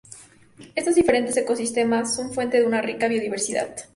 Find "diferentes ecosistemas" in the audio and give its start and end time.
0.95-2.15